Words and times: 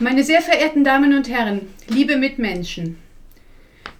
Meine 0.00 0.22
sehr 0.22 0.42
verehrten 0.42 0.84
Damen 0.84 1.12
und 1.12 1.28
Herren, 1.28 1.62
liebe 1.88 2.16
Mitmenschen, 2.16 2.98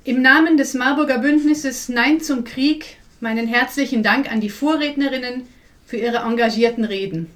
im 0.04 0.22
Namen 0.22 0.56
des 0.56 0.74
Marburger 0.74 1.18
Bündnisses 1.18 1.88
Nein 1.88 2.20
zum 2.20 2.44
Krieg 2.44 2.98
meinen 3.18 3.48
herzlichen 3.48 4.04
Dank 4.04 4.30
an 4.30 4.40
die 4.40 4.48
Vorrednerinnen 4.48 5.48
für 5.84 5.96
ihre 5.96 6.18
engagierten 6.18 6.84
Reden. 6.84 7.28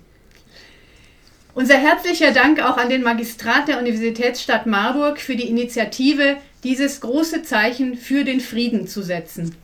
Unser 1.54 1.74
herzlicher 1.74 2.30
Dank 2.30 2.62
auch 2.62 2.76
an 2.76 2.88
den 2.88 3.02
Magistrat 3.02 3.66
der 3.66 3.80
Universitätsstadt 3.80 4.64
Marburg 4.66 5.18
für 5.18 5.34
die 5.34 5.48
Initiative, 5.48 6.36
dieses 6.62 7.00
große 7.00 7.42
Zeichen 7.42 7.96
für 7.96 8.22
den 8.22 8.38
Frieden 8.38 8.86
zu 8.86 9.02
setzen. 9.02 9.56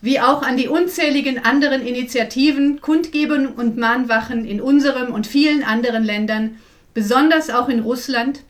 Wie 0.00 0.18
auch 0.18 0.42
an 0.42 0.56
die 0.56 0.66
unzähligen 0.66 1.44
anderen 1.44 1.86
Initiativen, 1.86 2.80
Kundgebungen 2.80 3.46
und 3.46 3.76
Mahnwachen 3.76 4.44
in 4.44 4.60
unserem 4.60 5.14
und 5.14 5.28
vielen 5.28 5.62
anderen 5.62 6.02
Ländern, 6.02 6.58
besonders 6.94 7.50
auch 7.50 7.68
in 7.68 7.80
Russland, 7.80 8.40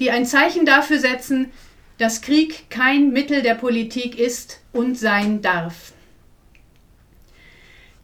die 0.00 0.10
ein 0.10 0.26
Zeichen 0.26 0.66
dafür 0.66 0.98
setzen, 0.98 1.50
dass 1.98 2.22
Krieg 2.22 2.68
kein 2.70 3.12
Mittel 3.12 3.42
der 3.42 3.54
Politik 3.54 4.18
ist 4.18 4.60
und 4.72 4.98
sein 4.98 5.42
darf. 5.42 5.92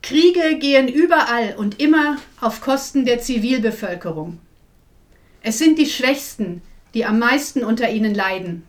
Kriege 0.03 0.59
gehen 0.59 0.89
überall 0.89 1.55
und 1.57 1.81
immer 1.81 2.17
auf 2.41 2.61
Kosten 2.61 3.05
der 3.05 3.21
Zivilbevölkerung. 3.21 4.39
Es 5.43 5.59
sind 5.59 5.79
die 5.79 5.87
Schwächsten, 5.87 6.63
die 6.95 7.05
am 7.05 7.19
meisten 7.19 7.65
unter 7.65 7.91
ihnen 7.91 8.15
leiden. 8.15 8.65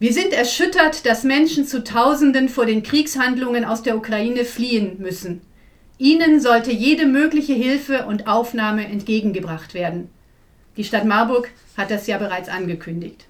Wir 0.00 0.12
sind 0.12 0.32
erschüttert, 0.32 1.06
dass 1.06 1.24
Menschen 1.24 1.66
zu 1.66 1.82
Tausenden 1.82 2.48
vor 2.48 2.66
den 2.66 2.82
Kriegshandlungen 2.82 3.64
aus 3.64 3.82
der 3.82 3.96
Ukraine 3.96 4.44
fliehen 4.44 4.96
müssen. 5.00 5.42
Ihnen 5.98 6.40
sollte 6.40 6.70
jede 6.70 7.06
mögliche 7.06 7.54
Hilfe 7.54 8.06
und 8.06 8.28
Aufnahme 8.28 8.86
entgegengebracht 8.86 9.74
werden. 9.74 10.10
Die 10.76 10.84
Stadt 10.84 11.04
Marburg 11.04 11.50
hat 11.76 11.90
das 11.90 12.06
ja 12.06 12.18
bereits 12.18 12.48
angekündigt. 12.48 13.26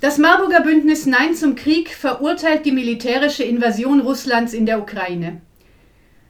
Das 0.00 0.16
Marburger 0.16 0.62
Bündnis 0.62 1.04
Nein 1.04 1.34
zum 1.34 1.56
Krieg 1.56 1.90
verurteilt 1.90 2.64
die 2.64 2.72
militärische 2.72 3.44
Invasion 3.44 4.00
Russlands 4.00 4.54
in 4.54 4.64
der 4.64 4.80
Ukraine. 4.80 5.42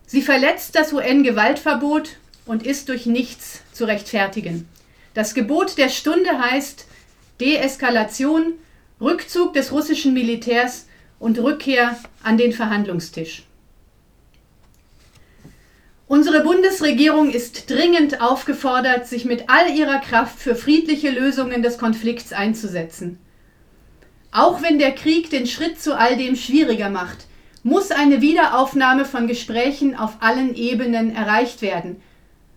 Sie 0.06 0.22
verletzt 0.22 0.74
das 0.74 0.92
UN-Gewaltverbot 0.92 2.16
und 2.46 2.64
ist 2.64 2.88
durch 2.88 3.06
nichts 3.06 3.62
zu 3.72 3.84
rechtfertigen. 3.84 4.68
Das 5.14 5.34
Gebot 5.34 5.78
der 5.78 5.88
Stunde 5.88 6.38
heißt 6.38 6.86
Deeskalation, 7.40 8.54
Rückzug 9.00 9.52
des 9.52 9.72
russischen 9.72 10.14
Militärs 10.14 10.86
und 11.18 11.38
Rückkehr 11.38 11.98
an 12.22 12.38
den 12.38 12.52
Verhandlungstisch. 12.52 13.44
Unsere 16.08 16.44
Bundesregierung 16.44 17.30
ist 17.30 17.68
dringend 17.68 18.20
aufgefordert, 18.20 19.08
sich 19.08 19.24
mit 19.24 19.50
all 19.50 19.74
ihrer 19.76 19.98
Kraft 19.98 20.38
für 20.38 20.54
friedliche 20.54 21.10
Lösungen 21.10 21.62
des 21.62 21.78
Konflikts 21.78 22.32
einzusetzen. 22.32 23.18
Auch 24.30 24.62
wenn 24.62 24.78
der 24.78 24.92
Krieg 24.92 25.30
den 25.30 25.48
Schritt 25.48 25.80
zu 25.80 25.98
all 25.98 26.16
dem 26.16 26.36
schwieriger 26.36 26.90
macht, 26.90 27.26
muss 27.64 27.90
eine 27.90 28.20
Wiederaufnahme 28.20 29.04
von 29.04 29.26
Gesprächen 29.26 29.96
auf 29.96 30.18
allen 30.20 30.54
Ebenen 30.54 31.12
erreicht 31.12 31.60
werden. 31.60 32.00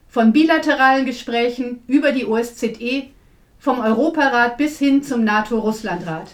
Von 0.08 0.32
bilateralen 0.32 1.08
Gesprächen 1.08 1.82
über 1.88 2.12
die 2.12 2.28
OSZE, 2.28 3.08
vom 3.58 3.80
Europarat 3.80 4.58
bis 4.58 4.78
hin 4.78 5.02
zum 5.02 5.24
NATO-Russlandrat. 5.24 6.30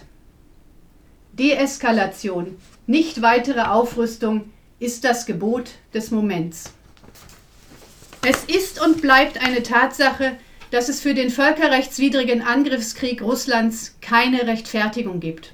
Deeskalation, 1.32 2.58
nicht 2.88 3.22
weitere 3.22 3.62
Aufrüstung, 3.62 4.52
ist 4.80 5.06
das 5.06 5.26
Gebot 5.26 5.72
des 5.94 6.12
Moments. 6.12 6.74
Es 8.28 8.44
ist 8.46 8.82
und 8.84 9.04
bleibt 9.04 9.40
eine 9.40 9.62
Tatsache, 9.62 10.36
dass 10.72 10.90
es 10.90 11.00
für 11.00 11.14
den 11.14 11.30
völkerrechtswidrigen 11.30 12.42
Angriffskrieg 12.42 13.22
Russlands 13.22 13.98
keine 14.02 14.48
Rechtfertigung 14.48 15.20
gibt. 15.20 15.54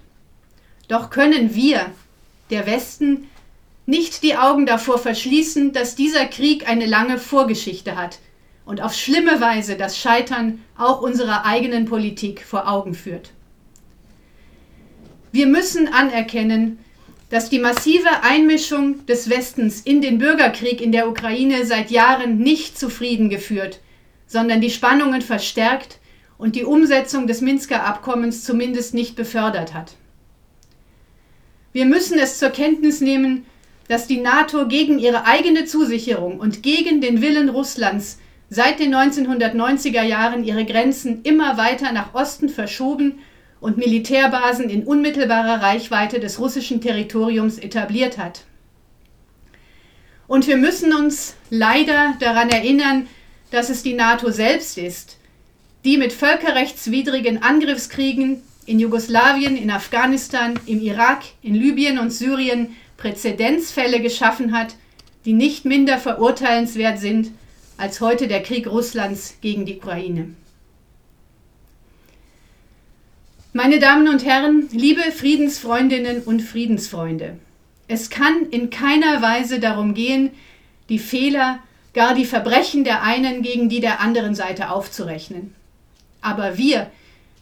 Doch 0.87 1.09
können 1.09 1.53
wir, 1.53 1.87
der 2.49 2.65
Westen, 2.65 3.29
nicht 3.85 4.23
die 4.23 4.37
Augen 4.37 4.65
davor 4.65 4.99
verschließen, 4.99 5.73
dass 5.73 5.95
dieser 5.95 6.25
Krieg 6.27 6.65
eine 6.69 6.85
lange 6.85 7.17
Vorgeschichte 7.17 7.97
hat 7.97 8.19
und 8.65 8.79
auf 8.79 8.93
schlimme 8.93 9.41
Weise 9.41 9.75
das 9.75 9.97
Scheitern 9.97 10.63
auch 10.77 11.01
unserer 11.01 11.45
eigenen 11.45 11.83
Politik 11.83 12.41
vor 12.41 12.69
Augen 12.69 12.93
führt. 12.93 13.31
Wir 15.33 15.47
müssen 15.47 15.89
anerkennen, 15.89 16.79
dass 17.31 17.49
die 17.49 17.59
massive 17.59 18.23
Einmischung 18.23 19.05
des 19.05 19.29
Westens 19.29 19.79
in 19.81 20.01
den 20.01 20.17
Bürgerkrieg 20.17 20.81
in 20.81 20.91
der 20.91 21.07
Ukraine 21.07 21.65
seit 21.65 21.89
Jahren 21.89 22.37
nicht 22.37 22.77
zufrieden 22.77 23.29
geführt, 23.29 23.79
sondern 24.27 24.59
die 24.59 24.69
Spannungen 24.69 25.21
verstärkt 25.21 25.99
und 26.37 26.57
die 26.57 26.65
Umsetzung 26.65 27.27
des 27.27 27.39
Minsker 27.39 27.85
Abkommens 27.85 28.43
zumindest 28.43 28.93
nicht 28.93 29.15
befördert 29.15 29.73
hat. 29.73 29.93
Wir 31.71 31.85
müssen 31.85 32.19
es 32.19 32.37
zur 32.37 32.49
Kenntnis 32.49 32.99
nehmen, 32.99 33.45
dass 33.87 34.07
die 34.07 34.19
NATO 34.19 34.67
gegen 34.67 34.99
ihre 34.99 35.25
eigene 35.25 35.63
Zusicherung 35.63 36.37
und 36.37 36.63
gegen 36.63 36.99
den 36.99 37.21
Willen 37.21 37.47
Russlands 37.47 38.19
seit 38.49 38.81
den 38.81 38.93
1990er 38.93 40.03
Jahren 40.03 40.43
ihre 40.43 40.65
Grenzen 40.65 41.21
immer 41.23 41.55
weiter 41.55 41.93
nach 41.93 42.13
Osten 42.13 42.49
verschoben 42.49 43.19
und 43.61 43.77
Militärbasen 43.77 44.69
in 44.69 44.83
unmittelbarer 44.83 45.61
Reichweite 45.61 46.19
des 46.19 46.39
russischen 46.39 46.81
Territoriums 46.81 47.57
etabliert 47.57 48.17
hat. 48.17 48.43
Und 50.27 50.47
wir 50.47 50.57
müssen 50.57 50.93
uns 50.93 51.35
leider 51.49 52.15
daran 52.19 52.49
erinnern, 52.49 53.07
dass 53.51 53.69
es 53.69 53.83
die 53.83 53.93
NATO 53.93 54.31
selbst 54.31 54.77
ist, 54.77 55.17
die 55.85 55.97
mit 55.97 56.11
völkerrechtswidrigen 56.11 57.43
Angriffskriegen 57.43 58.41
in 58.65 58.79
Jugoslawien, 58.79 59.57
in 59.57 59.69
Afghanistan, 59.69 60.59
im 60.65 60.81
Irak, 60.81 61.23
in 61.41 61.55
Libyen 61.55 61.99
und 61.99 62.11
Syrien 62.11 62.75
Präzedenzfälle 62.97 63.99
geschaffen 63.99 64.57
hat, 64.57 64.75
die 65.25 65.33
nicht 65.33 65.65
minder 65.65 65.97
verurteilenswert 65.97 66.99
sind 66.99 67.31
als 67.77 68.01
heute 68.01 68.27
der 68.27 68.41
Krieg 68.41 68.67
Russlands 68.67 69.37
gegen 69.41 69.65
die 69.65 69.77
Ukraine. 69.77 70.33
Meine 73.53 73.79
Damen 73.79 74.07
und 74.07 74.23
Herren, 74.23 74.69
liebe 74.71 75.01
Friedensfreundinnen 75.01 76.21
und 76.21 76.41
Friedensfreunde, 76.41 77.37
es 77.89 78.09
kann 78.09 78.45
in 78.49 78.69
keiner 78.69 79.21
Weise 79.21 79.59
darum 79.59 79.93
gehen, 79.93 80.29
die 80.87 80.99
Fehler, 80.99 81.59
gar 81.93 82.15
die 82.15 82.23
Verbrechen 82.23 82.85
der 82.85 83.03
einen 83.03 83.41
gegen 83.41 83.67
die 83.67 83.81
der 83.81 83.99
anderen 83.99 84.35
Seite 84.35 84.69
aufzurechnen. 84.69 85.53
Aber 86.21 86.57
wir, 86.57 86.89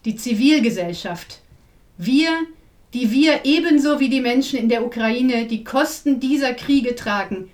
die 0.04 0.16
Zivilgesellschaft, 0.16 1.42
wir, 2.00 2.32
die 2.96 3.12
wir 3.12 3.42
ebenso 3.44 4.00
wie 4.00 4.10
die 4.10 4.22
Menschen 4.22 4.58
in 4.58 4.68
der 4.68 4.84
Ukraine 4.84 5.46
die 5.46 5.64
Kosten 5.64 6.20
dieser 6.20 6.56
Kriege 6.56 6.96
tragen, 6.96 7.52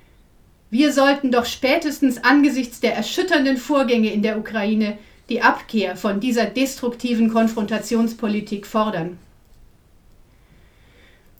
wir 0.70 0.94
sollten 0.94 1.30
doch 1.30 1.46
spätestens 1.46 2.24
angesichts 2.24 2.80
der 2.80 2.96
erschütternden 2.96 3.58
Vorgänge 3.58 4.14
in 4.14 4.22
der 4.22 4.40
Ukraine 4.40 4.98
die 5.30 5.42
Abkehr 5.42 5.96
von 5.96 6.20
dieser 6.20 6.46
destruktiven 6.46 7.32
Konfrontationspolitik 7.32 8.68
fordern. 8.68 9.18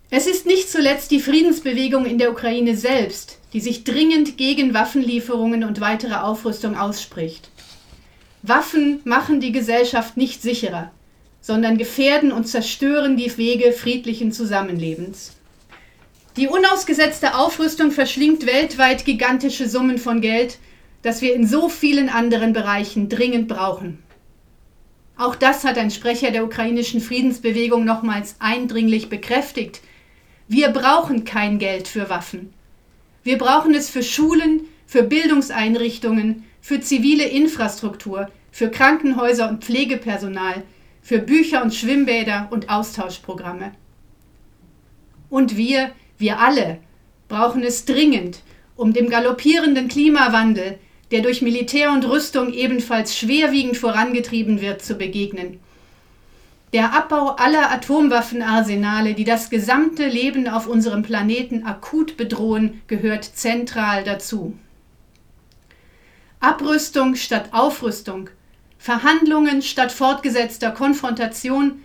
Es 0.10 0.28
ist 0.28 0.46
nicht 0.46 0.70
zuletzt 0.70 1.12
die 1.12 1.20
Friedensbewegung 1.20 2.06
in 2.06 2.18
der 2.18 2.32
Ukraine 2.32 2.76
selbst, 2.78 3.40
die 3.54 3.60
sich 3.60 3.84
dringend 3.84 4.38
gegen 4.38 4.74
Waffenlieferungen 4.74 5.64
und 5.64 5.82
weitere 5.82 6.16
Aufrüstung 6.16 6.78
ausspricht. 6.78 7.50
Waffen 8.42 9.02
machen 9.04 9.40
die 9.40 9.52
Gesellschaft 9.52 10.18
nicht 10.18 10.42
sicherer, 10.42 10.92
sondern 11.42 11.78
gefährden 11.78 12.32
und 12.32 12.48
zerstören 12.48 13.18
die 13.18 13.36
Wege 13.38 13.72
friedlichen 13.72 14.32
Zusammenlebens. 14.32 15.34
Die 16.38 16.48
unausgesetzte 16.48 17.36
Aufrüstung 17.36 17.92
verschlingt 17.92 18.46
weltweit 18.46 19.06
gigantische 19.06 19.70
Summen 19.70 19.98
von 19.98 20.22
Geld, 20.22 20.58
das 21.06 21.22
wir 21.22 21.36
in 21.36 21.46
so 21.46 21.70
vielen 21.70 22.10
anderen 22.10 22.52
Bereichen 22.52 23.10
dringend 23.10 23.48
brauchen. 23.48 24.00
Auch 25.16 25.36
das 25.36 25.64
hat 25.64 25.78
ein 25.78 25.92
Sprecher 25.92 26.32
der 26.32 26.44
ukrainischen 26.44 27.00
Friedensbewegung 27.00 27.86
nochmals 27.86 28.38
eindringlich 28.40 29.08
bekräftigt. 29.08 29.82
Wir 30.48 30.70
brauchen 30.70 31.24
kein 31.24 31.60
Geld 31.60 31.88
für 31.88 32.10
Waffen. 32.10 32.54
Wir 33.24 33.38
brauchen 33.38 33.76
es 33.76 33.92
für 33.92 34.02
Schulen, 34.02 34.62
für 34.88 35.04
Bildungseinrichtungen, 35.04 36.44
für 36.60 36.82
zivile 36.82 37.26
Infrastruktur, 37.26 38.32
für 38.52 38.72
Krankenhäuser 38.72 39.48
und 39.48 39.64
Pflegepersonal, 39.64 40.64
für 41.04 41.20
Bücher 41.20 41.62
und 41.62 41.76
Schwimmbäder 41.76 42.48
und 42.50 42.72
Austauschprogramme. 42.72 43.74
Und 45.30 45.56
wir, 45.56 45.92
wir 46.18 46.40
alle, 46.40 46.80
brauchen 47.28 47.62
es 47.62 47.86
dringend, 47.86 48.40
um 48.76 48.92
dem 48.92 49.08
galoppierenden 49.08 49.88
Klimawandel, 49.88 50.80
der 51.12 51.22
durch 51.22 51.42
Militär 51.42 51.92
und 51.92 52.08
Rüstung 52.08 52.52
ebenfalls 52.54 53.18
schwerwiegend 53.18 53.78
vorangetrieben 53.78 54.62
wird, 54.62 54.82
zu 54.82 54.96
begegnen. 54.96 55.60
Der 56.74 56.94
Abbau 56.94 57.36
aller 57.38 57.72
Atomwaffenarsenale, 57.72 59.14
die 59.14 59.24
das 59.24 59.50
gesamte 59.50 60.08
Leben 60.08 60.48
auf 60.48 60.68
unserem 60.68 61.04
Planeten 61.04 61.64
akut 61.66 62.18
bedrohen, 62.18 62.82
gehört 62.88 63.24
zentral 63.24 64.04
dazu. 64.04 64.58
Abrüstung 66.40 67.16
statt 67.16 67.50
Aufrüstung, 67.52 68.30
Verhandlungen 68.78 69.62
statt 69.62 69.92
fortgesetzter 69.92 70.72
Konfrontation, 70.72 71.82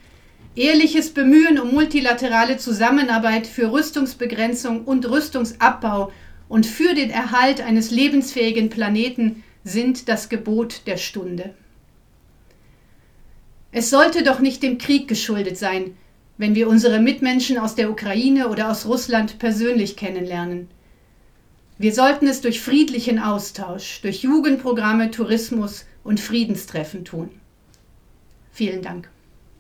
ehrliches 0.56 1.14
Bemühen 1.14 1.58
um 1.60 1.72
multilaterale 1.72 2.56
Zusammenarbeit 2.56 3.46
für 3.46 3.72
Rüstungsbegrenzung 3.72 4.84
und 4.84 5.08
Rüstungsabbau 5.08 6.10
und 6.50 6.66
für 6.66 6.94
den 6.94 7.10
Erhalt 7.10 7.60
eines 7.60 7.92
lebensfähigen 7.92 8.70
Planeten 8.70 9.44
sind 9.62 10.08
das 10.08 10.28
Gebot 10.28 10.82
der 10.86 10.96
Stunde. 10.96 11.54
Es 13.70 13.88
sollte 13.88 14.24
doch 14.24 14.40
nicht 14.40 14.62
dem 14.64 14.76
Krieg 14.76 15.06
geschuldet 15.06 15.56
sein, 15.56 15.96
wenn 16.38 16.56
wir 16.56 16.68
unsere 16.68 16.98
Mitmenschen 16.98 17.56
aus 17.56 17.76
der 17.76 17.88
Ukraine 17.88 18.48
oder 18.48 18.68
aus 18.68 18.84
Russland 18.84 19.38
persönlich 19.38 19.96
kennenlernen. 19.96 20.68
Wir 21.78 21.94
sollten 21.94 22.26
es 22.26 22.40
durch 22.40 22.60
friedlichen 22.60 23.20
Austausch, 23.20 24.00
durch 24.02 24.22
Jugendprogramme, 24.22 25.12
Tourismus 25.12 25.86
und 26.02 26.18
Friedenstreffen 26.18 27.04
tun. 27.04 27.30
Vielen 28.50 28.82
Dank. 28.82 29.08